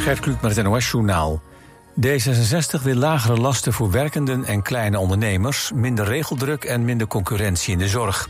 [0.00, 1.42] Gert Kluk met het NOS-journaal.
[2.06, 5.70] D66 wil lagere lasten voor werkenden en kleine ondernemers...
[5.74, 8.28] minder regeldruk en minder concurrentie in de zorg.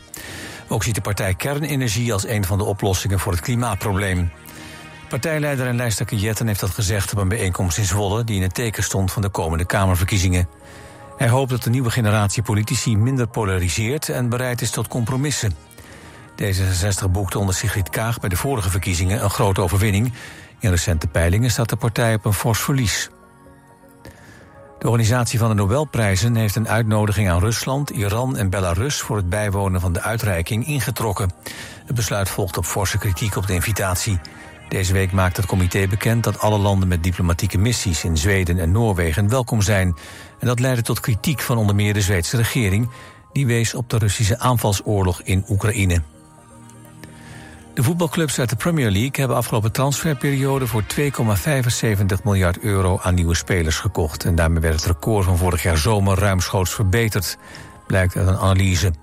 [0.67, 4.31] Ook ziet de partij kernenergie als een van de oplossingen voor het klimaatprobleem.
[5.09, 8.23] Partijleider en lijsttrekker heeft dat gezegd op een bijeenkomst in Zwolle...
[8.23, 10.47] die in het teken stond van de komende Kamerverkiezingen.
[11.17, 14.09] Hij hoopt dat de nieuwe generatie politici minder polariseert...
[14.09, 15.55] en bereid is tot compromissen.
[16.41, 20.13] D66 boekte onder Sigrid Kaag bij de vorige verkiezingen een grote overwinning.
[20.61, 23.09] In recente peilingen staat de partij op een fors verlies.
[24.79, 29.29] De organisatie van de Nobelprijzen heeft een uitnodiging aan Rusland, Iran en Belarus voor het
[29.29, 31.31] bijwonen van de uitreiking ingetrokken.
[31.85, 34.19] Het besluit volgt op forse kritiek op de invitatie.
[34.69, 38.71] Deze week maakt het comité bekend dat alle landen met diplomatieke missies in Zweden en
[38.71, 39.95] Noorwegen welkom zijn.
[40.39, 42.89] En dat leidde tot kritiek van onder meer de Zweedse regering,
[43.31, 46.01] die wees op de Russische aanvalsoorlog in Oekraïne.
[47.81, 53.35] De voetbalclubs uit de Premier League hebben afgelopen transferperiode voor 2,75 miljard euro aan nieuwe
[53.35, 54.25] spelers gekocht.
[54.25, 57.37] En daarmee werd het record van vorig jaar zomer ruimschoots verbeterd,
[57.87, 58.93] blijkt uit een analyse.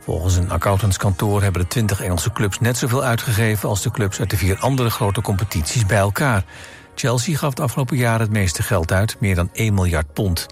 [0.00, 4.30] Volgens een accountantskantoor hebben de 20 Engelse clubs net zoveel uitgegeven als de clubs uit
[4.30, 6.44] de vier andere grote competities bij elkaar.
[6.94, 10.46] Chelsea gaf het afgelopen jaar het meeste geld uit, meer dan 1 miljard pond.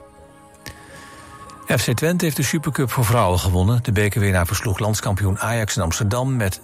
[1.78, 3.78] FC Twente heeft de Supercup voor vrouwen gewonnen.
[3.82, 6.62] De bekerwinnaar versloeg landskampioen Ajax in Amsterdam met 2-5.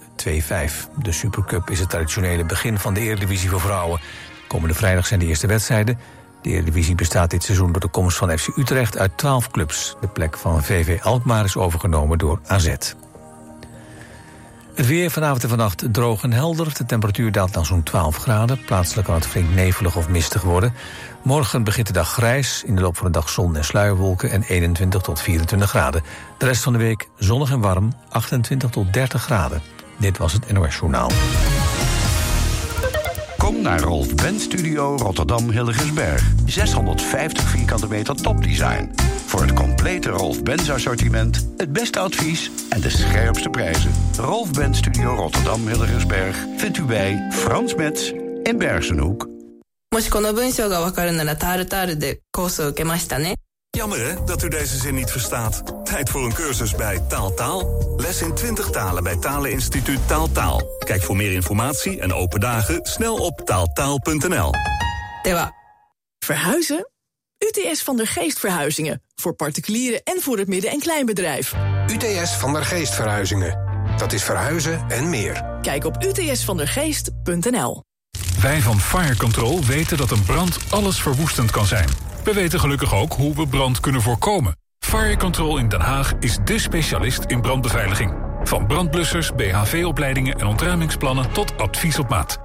[1.01, 3.99] De Supercup is het traditionele begin van de Eredivisie voor vrouwen.
[4.47, 5.99] Komende vrijdag zijn de eerste wedstrijden.
[6.41, 9.95] De Eredivisie bestaat dit seizoen door de komst van FC Utrecht uit 12 clubs.
[10.01, 12.75] De plek van VV Alkmaar is overgenomen door AZ.
[14.77, 16.73] Het weer vanavond en vannacht droog en helder.
[16.77, 18.63] De temperatuur daalt naar zo'n 12 graden.
[18.65, 20.73] Plaatselijk kan het flink nevelig of mistig worden.
[21.27, 22.63] Morgen begint de dag grijs.
[22.63, 26.03] In de loop van de dag zon en sluierwolken en 21 tot 24 graden.
[26.37, 29.61] De rest van de week zonnig en warm, 28 tot 30 graden.
[29.97, 31.11] Dit was het NOS Journaal.
[33.37, 36.31] Kom naar Rolf Ben Studio Rotterdam Hilligensberg.
[36.45, 38.91] 650 vierkante meter topdesign.
[39.25, 43.91] Voor het complete Rolf Benz assortiment, het beste advies en de scherpste prijzen.
[44.17, 48.11] Rolf Ben Studio Rotterdam Hilligensberg vindt u bij Frans Metz
[48.43, 49.36] in Bergenhoek.
[49.92, 53.34] もしこの文章がわかるならタールタールでコースを受けましたね。
[53.76, 55.62] Jammer hè, dat u deze zin niet verstaat.
[55.84, 57.94] Tijd voor een cursus bij Taaltaal.
[57.96, 60.62] Les in 20 talen bij Taleninstituut Taaltaal.
[60.78, 64.50] Kijk voor meer informatie en open dagen snel op taaltaal.nl.
[65.22, 65.52] では、
[66.18, 66.86] Verhuizen?
[67.38, 69.02] UTS van der Geest Verhuizingen.
[69.14, 71.54] Voor particulieren en voor het midden- en kleinbedrijf.
[71.86, 73.58] UTS van der Geest Verhuizingen.
[73.96, 75.58] Dat is verhuizen en meer.
[75.62, 77.82] Kijk op utsvandergeest.nl.
[78.41, 81.89] Wij van Fire Control weten dat een brand alles verwoestend kan zijn.
[82.23, 84.57] We weten gelukkig ook hoe we brand kunnen voorkomen.
[84.79, 88.13] Fire Control in Den Haag is dé specialist in brandbeveiliging.
[88.43, 92.37] Van brandblussers, BHV-opleidingen en ontruimingsplannen tot advies op maat.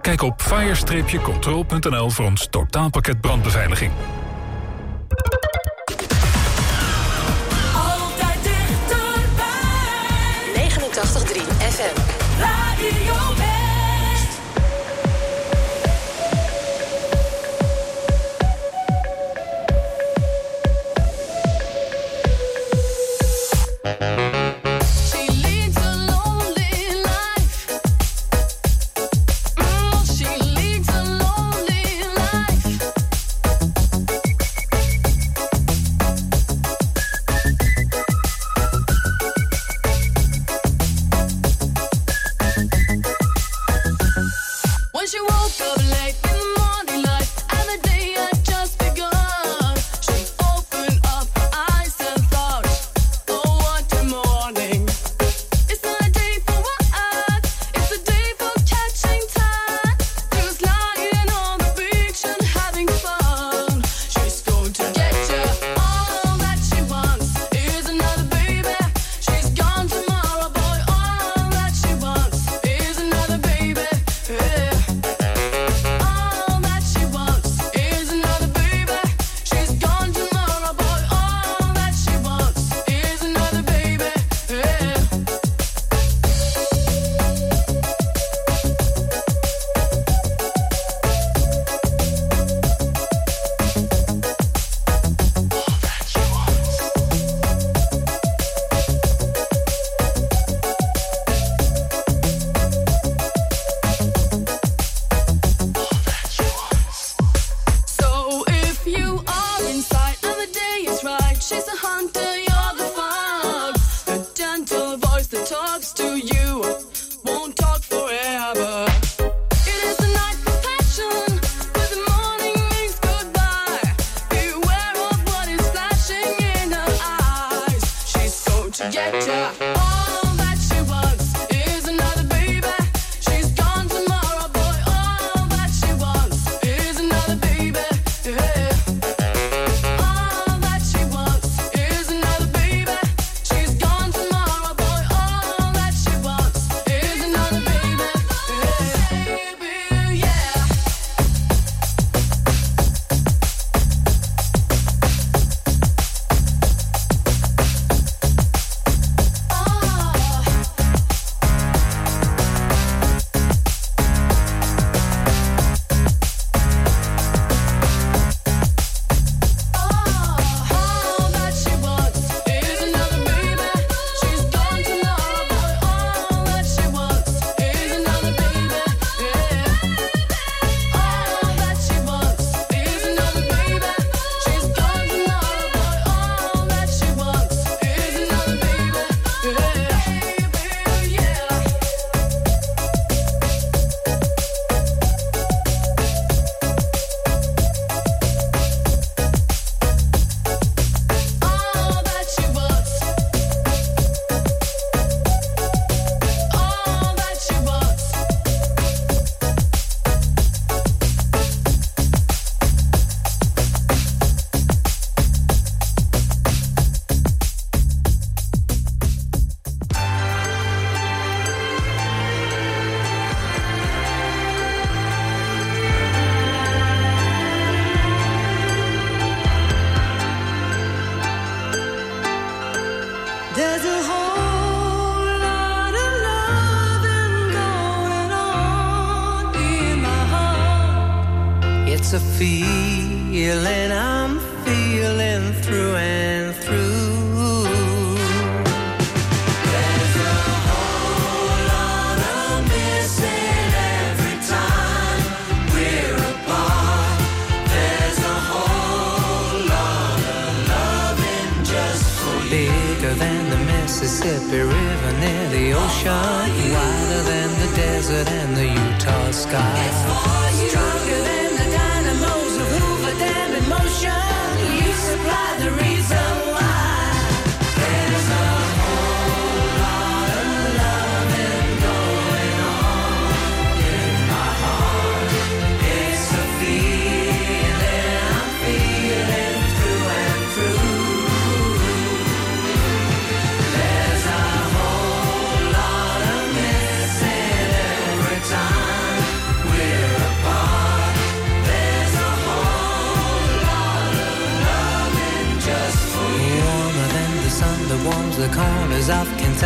[0.00, 3.92] Kijk op fire-control.nl voor ons totaalpakket brandbeveiliging.
[7.74, 9.48] Altijd dichterbij.
[10.54, 12.00] 89.3 FM.
[12.40, 13.47] Radio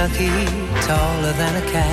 [0.03, 0.47] Kentucky.
[0.83, 1.92] Taller than a California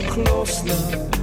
[0.00, 1.15] close now.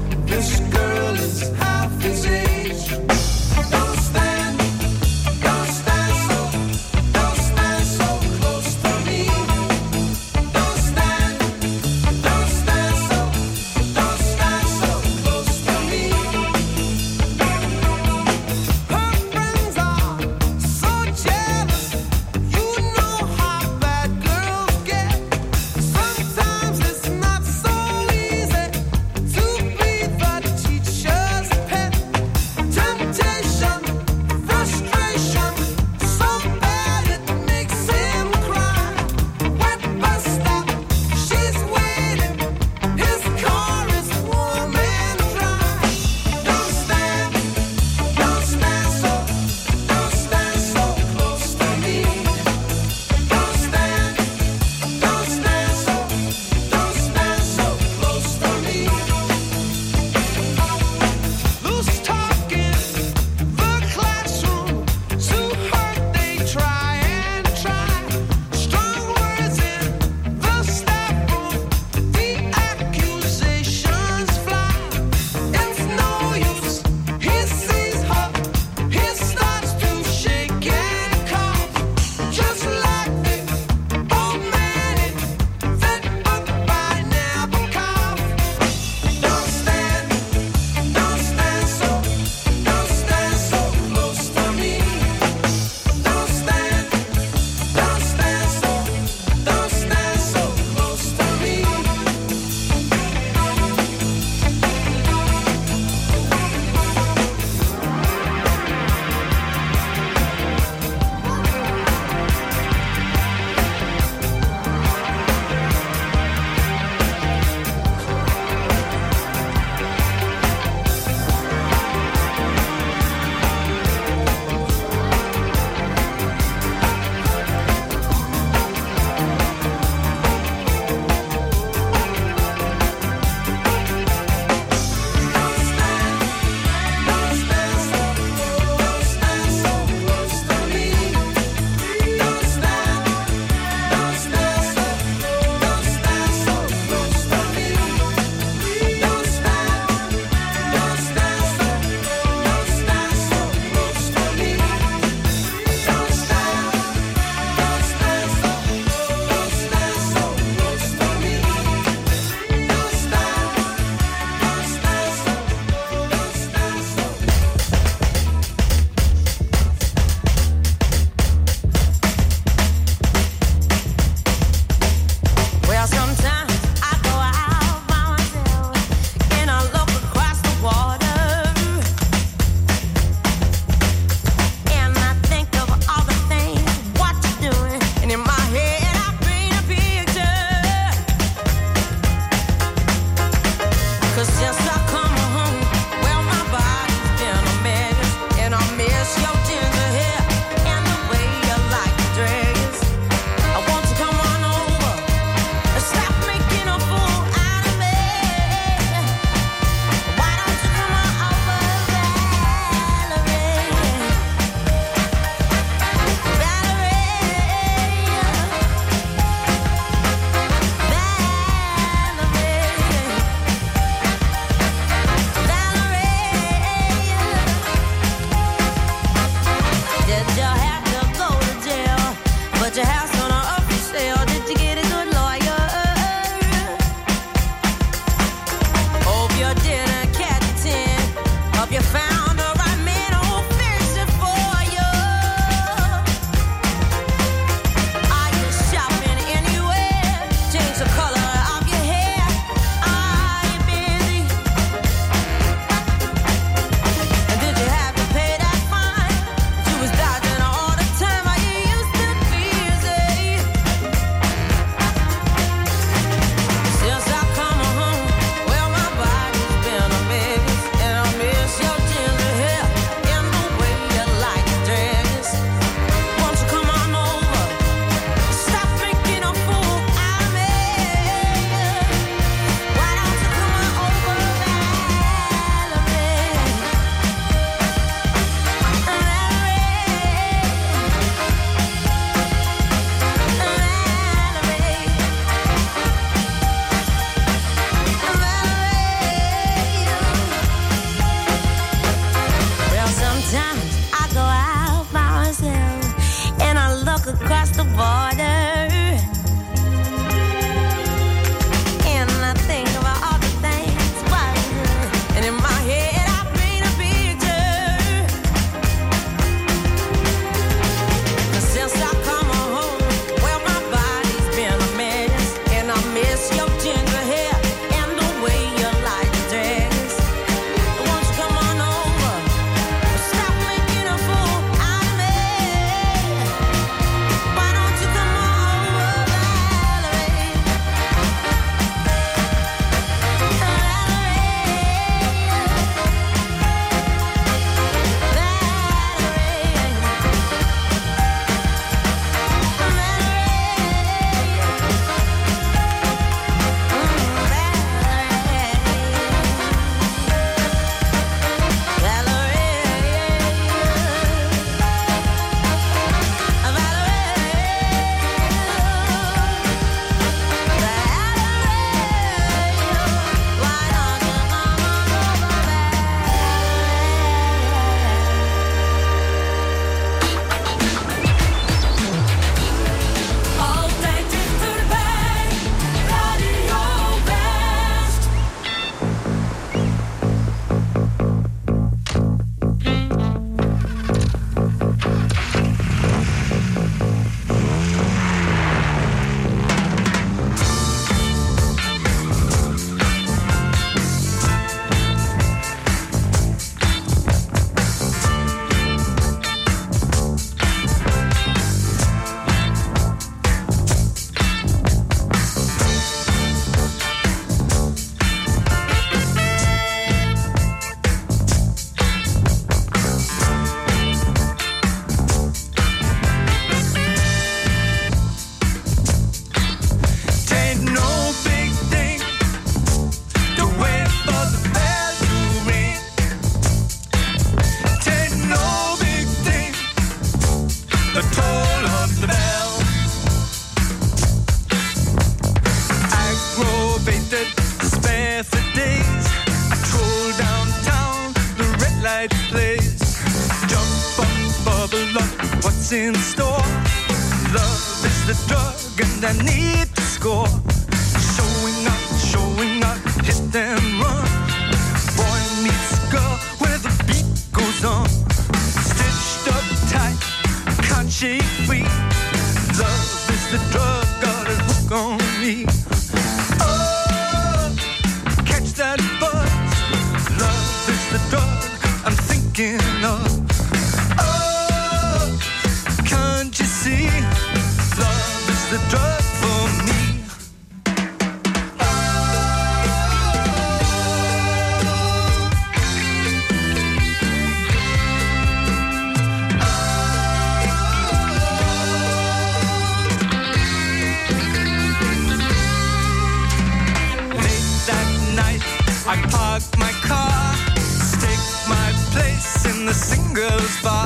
[513.44, 513.83] goes by.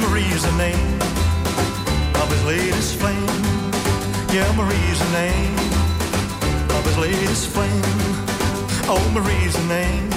[0.00, 0.98] Marie's the name
[2.22, 3.26] of his latest flame.
[4.32, 5.54] Yeah, Marie's the name
[6.76, 7.82] of his latest flame.
[8.88, 10.08] Oh, Marie's the name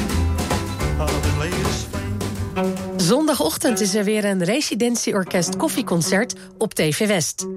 [0.99, 2.97] of his latest flame.
[2.97, 7.47] Zondagochtend is er weer een residentieorkest koffieconcert op TV West.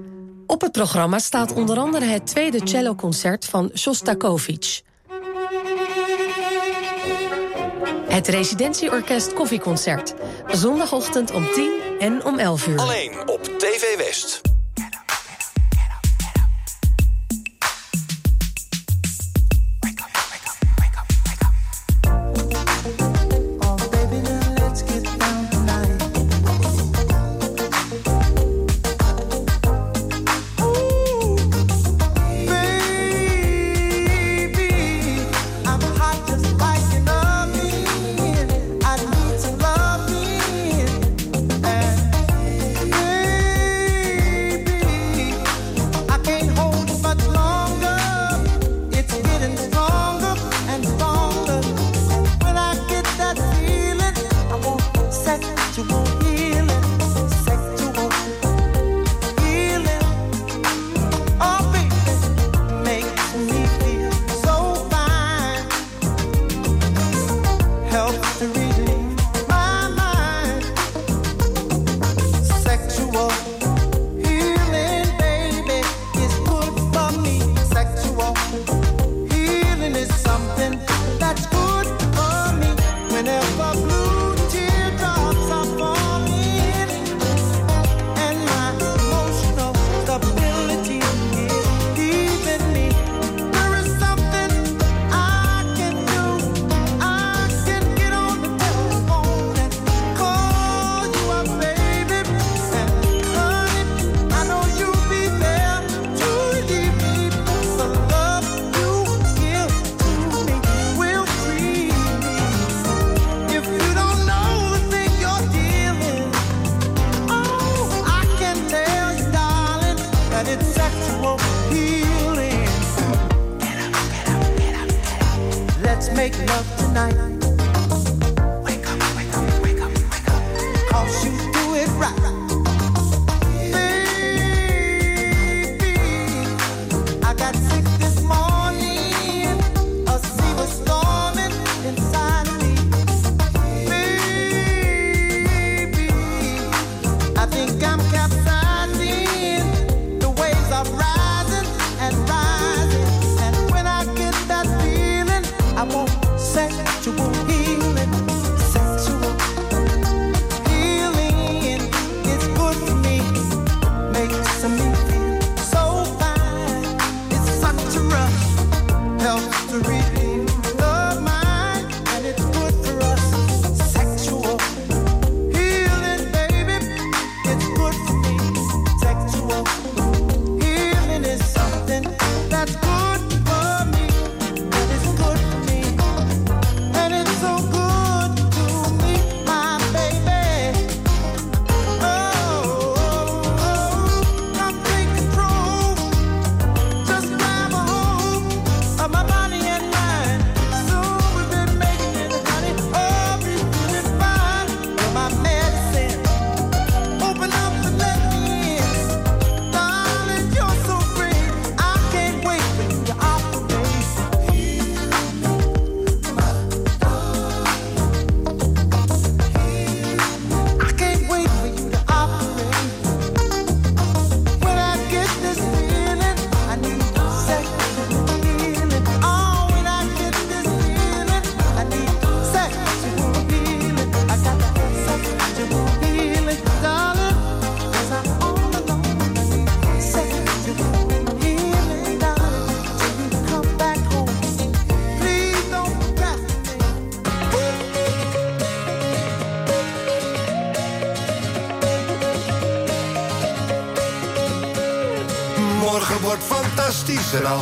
[0.47, 4.81] Op het programma staat onder andere het tweede celloconcert van Shostakovich.
[8.07, 10.13] Het Residentieorkest Koffieconcert.
[10.51, 12.79] Zondagochtend om 10 en om 11 uur.
[12.79, 14.52] Alleen op TV West.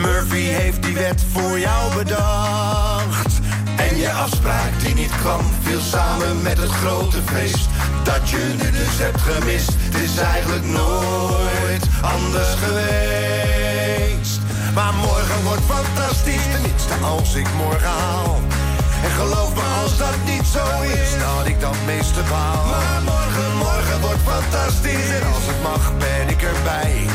[0.00, 3.40] Murphy heeft die wet voor jou bedacht.
[3.76, 7.68] En je afspraak die niet kwam, viel samen met het grote feest.
[8.02, 14.40] Dat je nu dus hebt gemist, het is eigenlijk nooit anders geweest.
[14.74, 18.40] Maar morgen wordt fantastisch, tenminste als ik morgen haal.
[19.04, 22.64] En geloof me als dat niet zo is, dat ik dan meeste baal.
[22.64, 25.08] Maar morgen, morgen wordt fantastisch.
[25.18, 27.06] En als het mag ben ik erbij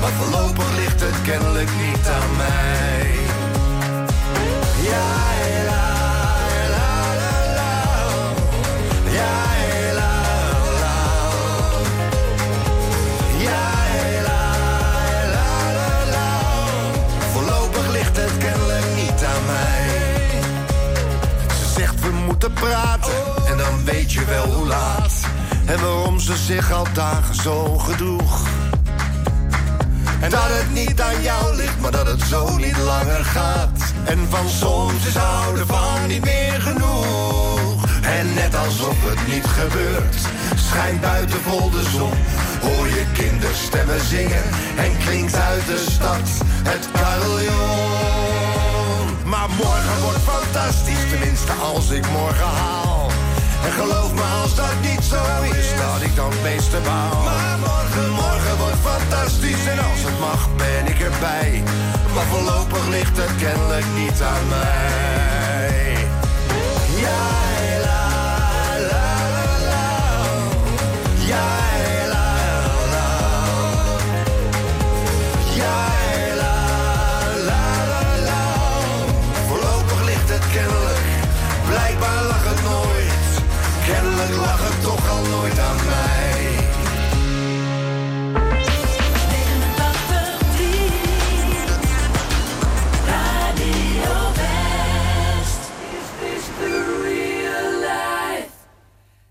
[0.00, 3.16] maar voorlopig ligt het kennelijk niet aan mij.
[4.82, 5.06] Ja,
[5.66, 5.94] la,
[6.74, 7.72] la, la, la.
[9.12, 9.32] Ja,
[9.94, 10.12] la,
[10.80, 10.98] la.
[13.38, 13.62] Ja,
[14.22, 14.42] la,
[15.34, 16.30] la, la, la.
[17.32, 19.86] Voorlopig ligt het kennelijk niet aan mij.
[21.58, 23.12] Ze zegt we moeten praten
[23.46, 25.12] en dan weet je wel hoe laat.
[25.66, 28.46] En waarom ze zich al dagen zo gedroeg.
[30.20, 33.92] En dat het niet aan jou ligt, maar dat het zo niet langer gaat.
[34.04, 37.84] En van soms is houden van niet meer genoeg.
[38.02, 40.16] En net alsof het niet gebeurt,
[40.54, 42.12] schijnt buiten vol de zon.
[42.60, 44.42] Hoor je kinderstemmen zingen
[44.76, 46.28] en klinkt uit de stad
[46.68, 48.28] het carillon.
[49.24, 52.77] Maar morgen wordt fantastisch, tenminste als ik morgen haal.
[53.64, 55.22] En geloof me als dat niet zo
[55.58, 57.22] is, dat ik dan het meeste baal.
[57.22, 61.62] Maar morgen, morgen wordt fantastisch en als het mag ben ik erbij.
[62.14, 65.96] Maar voorlopig ligt het kennelijk niet aan mij.
[67.04, 67.24] Ja,
[67.86, 68.04] la,
[68.90, 69.88] la, la, la.
[71.32, 71.46] Ja,
[72.14, 72.26] la,
[72.94, 73.10] la.
[75.60, 75.78] Ja,
[76.40, 76.54] la,
[77.48, 77.64] la,
[78.28, 78.42] la.
[79.48, 80.87] Voorlopig ligt het kennelijk,
[83.88, 86.56] Kennelijk lag het toch al nooit aan mij.
[93.06, 95.62] Radio West.
[95.98, 96.72] Is this the
[97.02, 98.52] real life?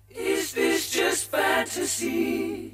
[0.08, 2.72] Is this just fantasy?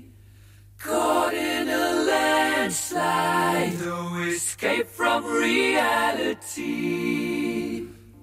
[0.78, 6.64] Caught in a landslide, no escape from reality.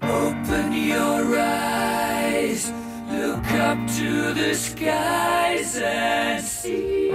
[0.02, 2.72] Open your eyes,
[3.52, 7.10] up to the skies and see.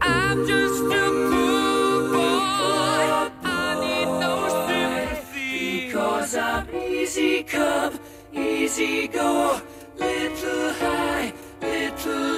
[0.00, 3.30] I'm just a poor boy.
[3.44, 4.34] I need no
[4.66, 5.86] sympathy.
[5.86, 7.98] Because I'm easy come,
[8.32, 9.60] easy go.
[9.98, 12.31] Little high, little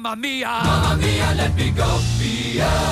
[0.00, 0.48] mamma mia.
[0.64, 2.00] Mamma mia, let me go.
[2.18, 2.89] Beelzebub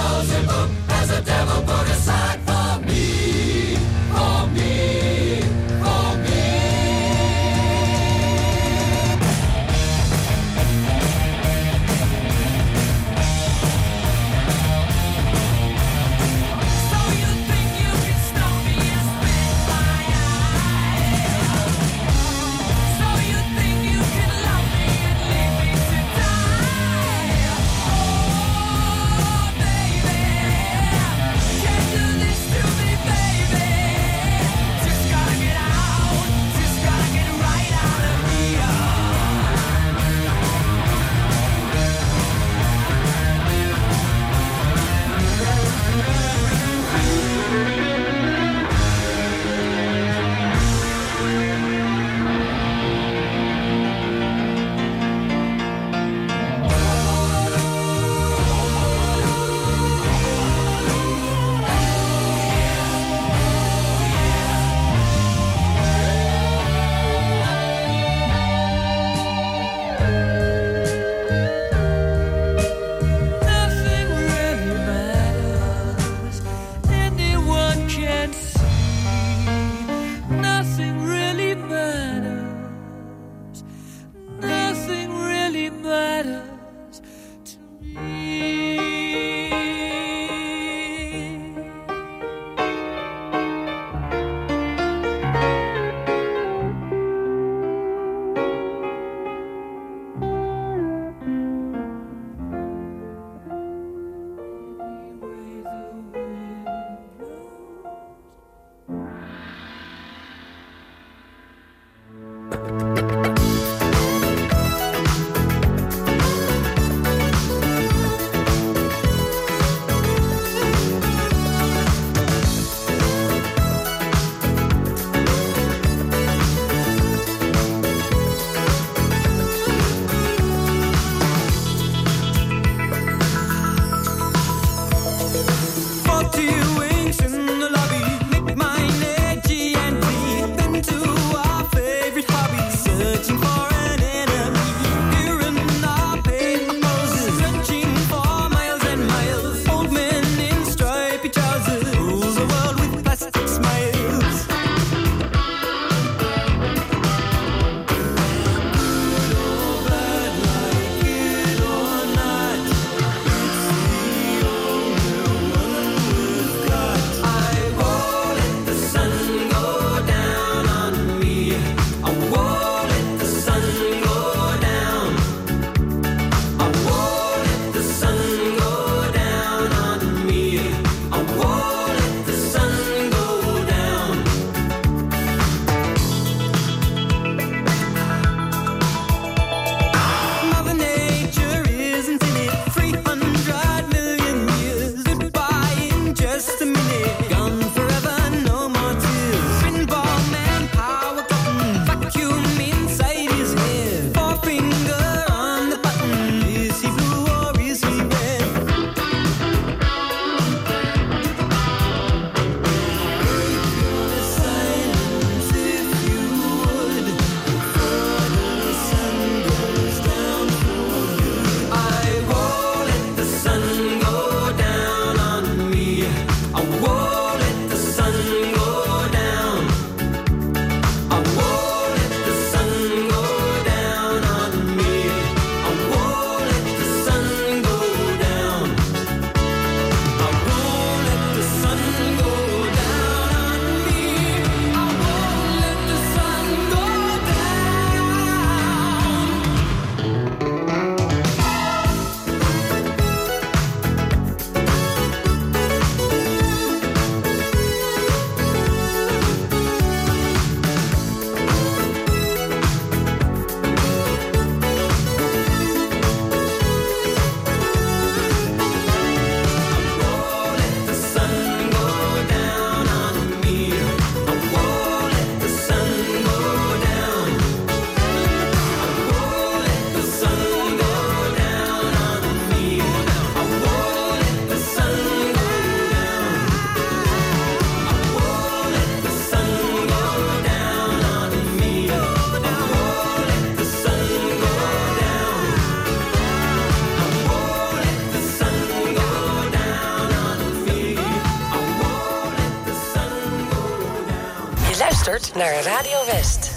[305.39, 306.48] naar Radio West.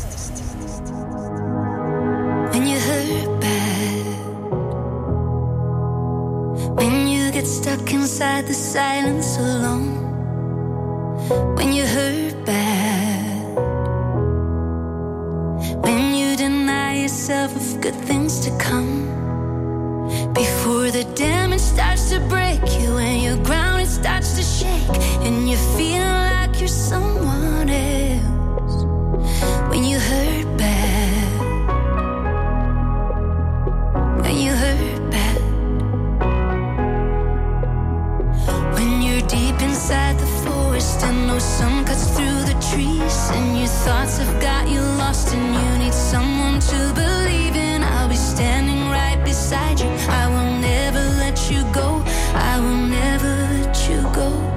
[39.82, 41.04] inside the forest?
[41.04, 45.56] And no sun cuts through the trees and your thoughts have got you lost and
[45.56, 47.82] you need someone to believe in.
[47.84, 49.90] I'll be standing right beside you.
[50.22, 52.04] I will never let you go.
[52.36, 54.51] I will never let you go.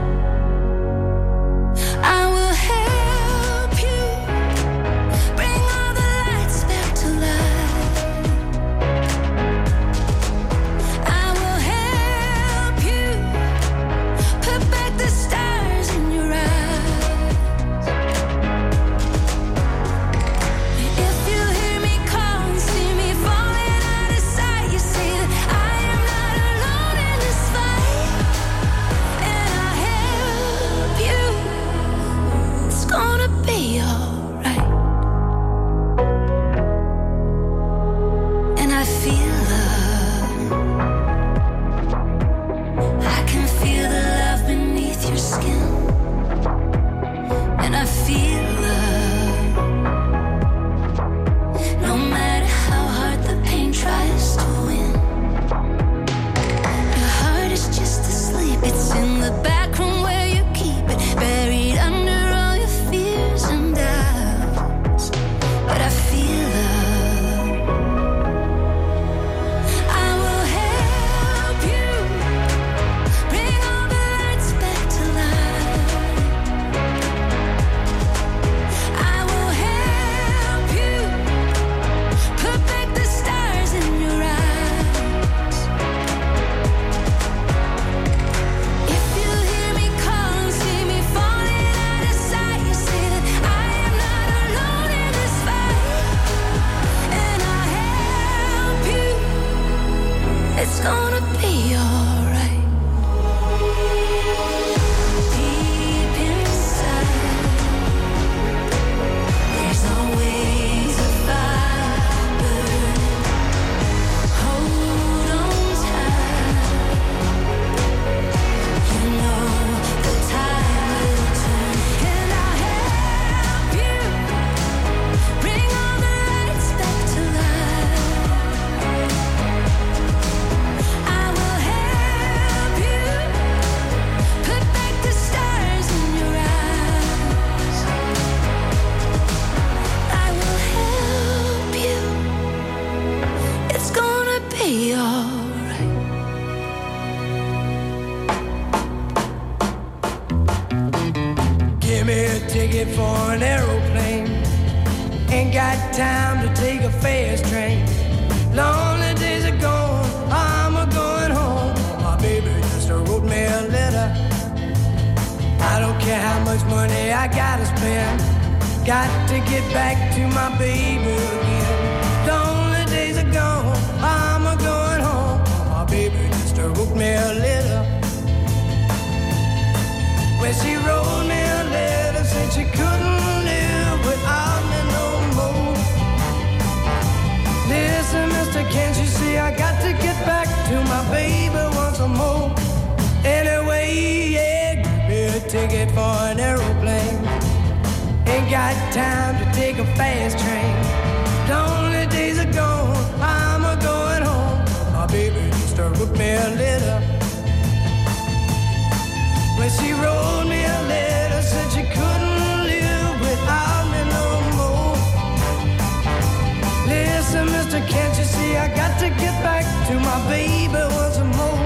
[219.87, 221.59] to my baby once more.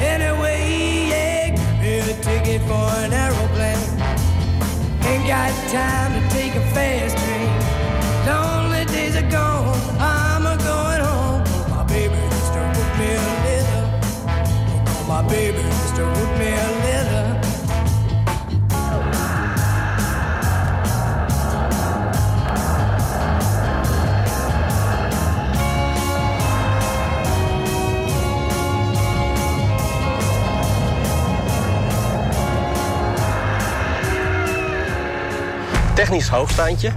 [0.00, 3.88] Anyway, yeah, me a ticket for an aeroplane.
[5.08, 6.29] Ain't got time
[36.10, 36.92] technisch hoogstaandje.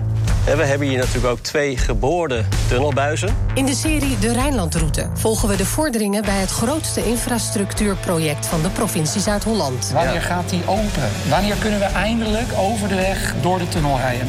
[0.45, 3.36] En we hebben hier natuurlijk ook twee geboorde tunnelbuizen.
[3.53, 8.70] In de serie De Rijnlandroute volgen we de vorderingen bij het grootste infrastructuurproject van de
[8.70, 9.91] provincie Zuid-Holland.
[9.93, 11.09] Wanneer gaat die open?
[11.30, 14.28] Wanneer kunnen we eindelijk over de weg door de tunnel rijden?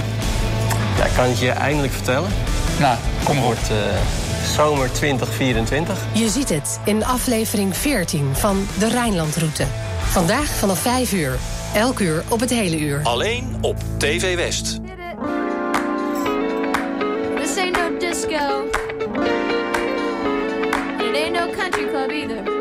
[0.99, 2.31] Ja, ik kan het je eindelijk vertellen.
[2.79, 3.45] Nou, kom maar.
[3.45, 3.77] wordt eh,
[4.55, 5.99] zomer 2024.
[6.13, 9.65] Je ziet het in aflevering 14 van De Rijnlandroute.
[10.03, 11.39] Vandaag vanaf 5 uur.
[11.75, 13.01] Elk uur op het hele uur.
[13.03, 14.81] Alleen op TV West.
[17.37, 18.69] This ain't no disco.
[20.99, 22.54] It ain't no country club either.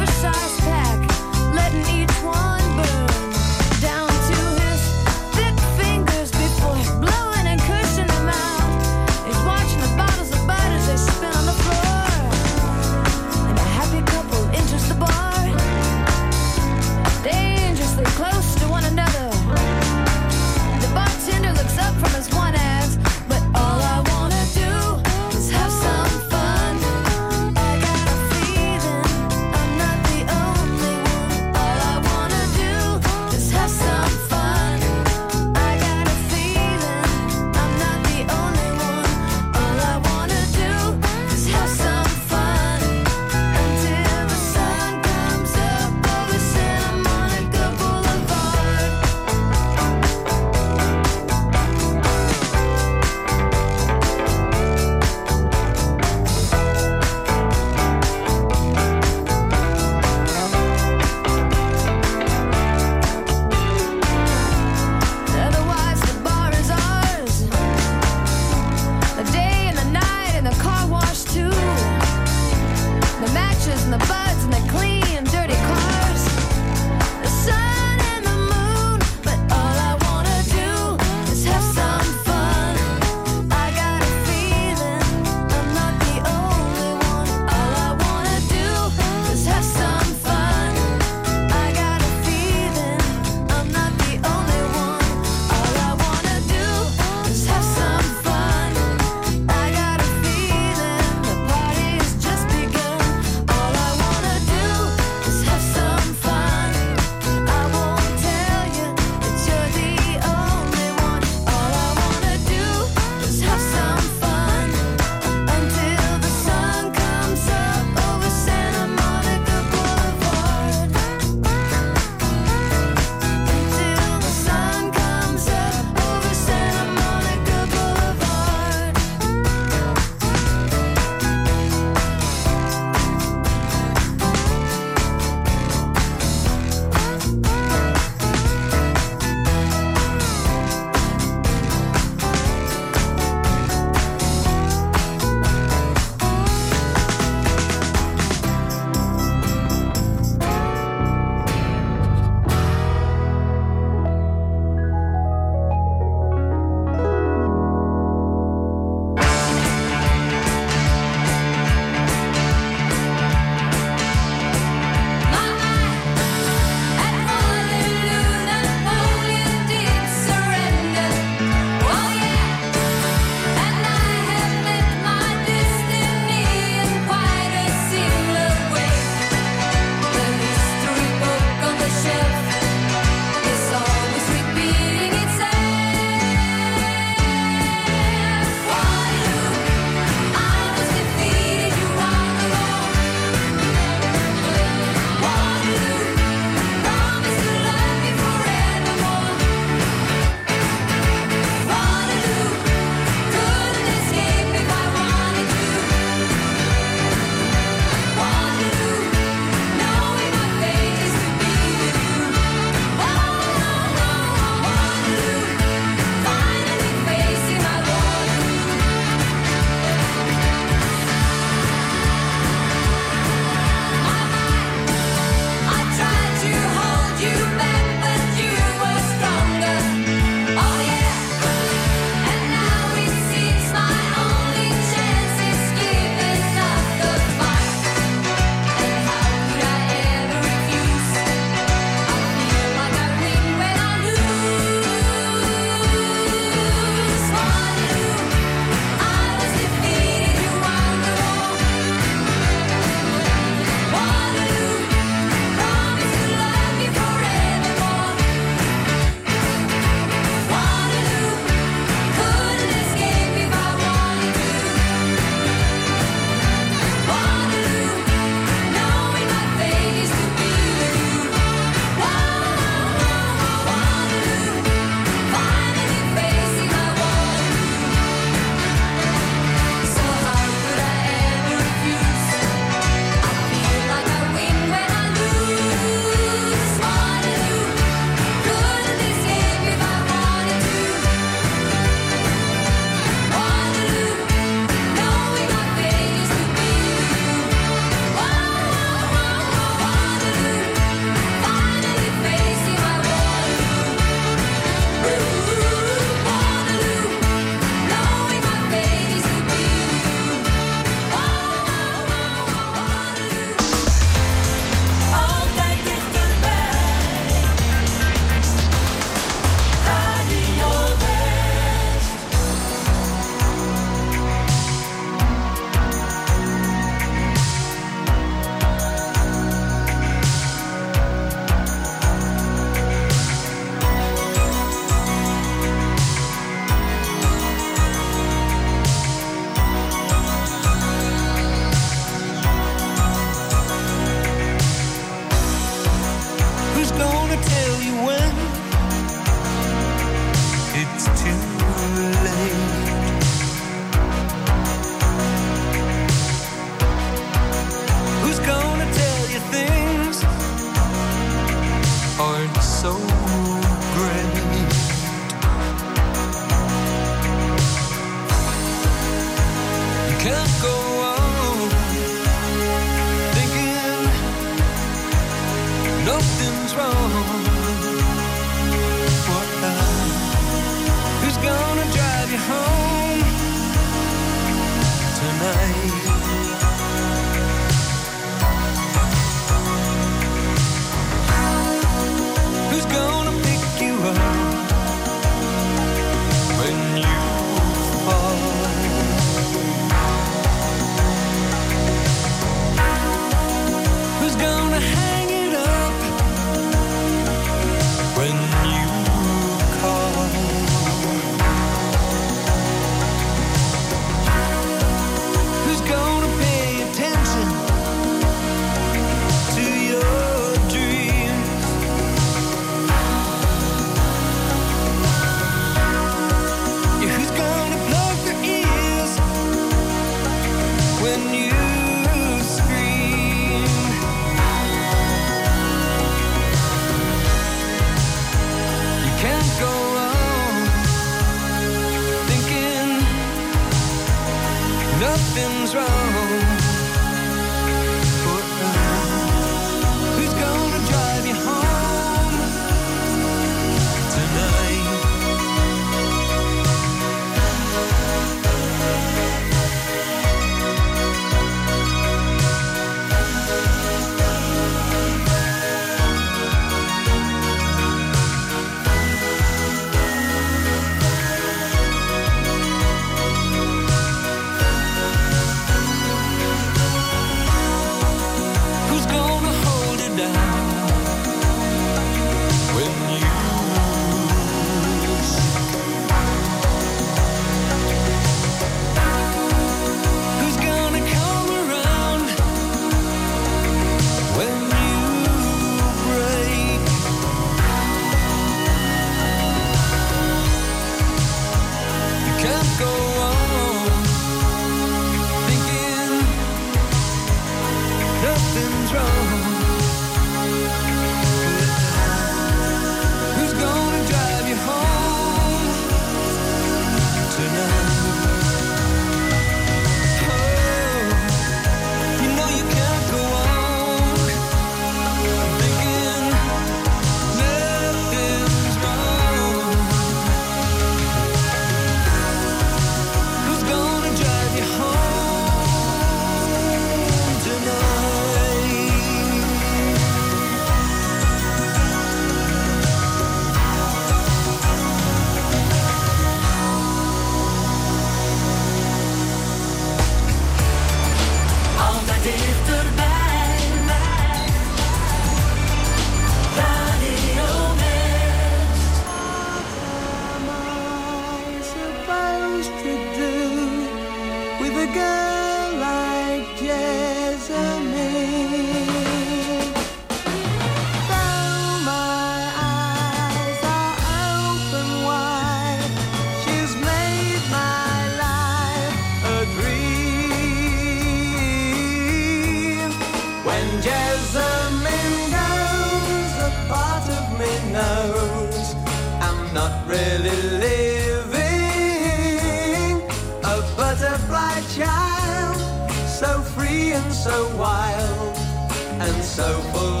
[599.23, 600.00] So full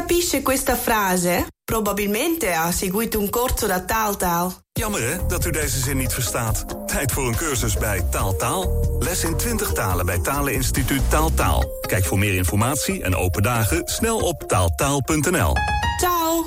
[0.00, 4.52] capisce questa frase, probabilmente ha seguito un corso da Tal.
[4.72, 6.88] Jammer hè, dat u deze zin niet verstaat.
[6.88, 8.96] Tijd voor een cursus bij Taaltaal.
[8.98, 11.64] Les in 20 talen bij Taleninstituut Taaltaal.
[11.80, 15.54] Kijk voor meer informatie en open dagen snel op taaltaal.nl.
[15.98, 16.44] Ciao!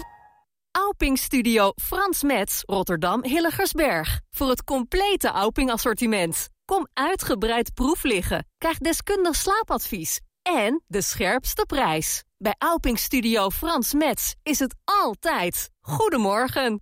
[0.71, 4.19] Auping Studio Frans Metz, Rotterdam Hilligersberg.
[4.31, 6.49] Voor het complete Auping assortiment.
[6.65, 8.47] Kom uitgebreid proef liggen.
[8.57, 10.19] Krijg deskundig slaapadvies.
[10.41, 12.23] En de scherpste prijs.
[12.43, 15.69] Bij Auping Studio Frans Metz is het altijd.
[15.81, 16.81] Goedemorgen.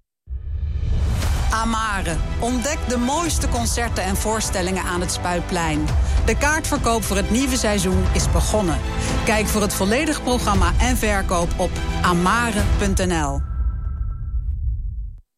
[1.52, 2.16] Amare.
[2.40, 5.86] Ontdek de mooiste concerten en voorstellingen aan het Spuitplein.
[6.26, 8.80] De kaartverkoop voor het nieuwe seizoen is begonnen.
[9.26, 13.40] Kijk voor het volledige programma en verkoop op amare.nl.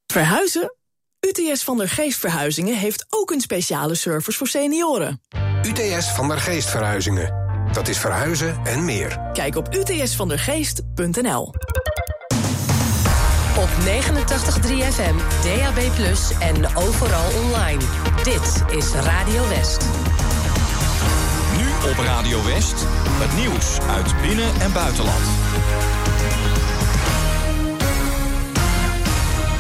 [0.06, 0.76] Verhuizen?
[1.20, 5.22] UTS van der Geest Verhuizingen heeft ook een speciale service voor senioren.
[5.66, 7.43] UTS van der Geest Verhuizingen.
[7.74, 9.20] Dat is verhuizen en meer.
[9.34, 11.54] Kijk op utsvandergeest.nl.
[13.58, 15.80] Op 89.3 FM, DAB+,
[16.40, 17.82] en overal online.
[18.24, 19.86] Dit is Radio West.
[21.58, 25.24] Nu op Radio West, het nieuws uit binnen- en buitenland.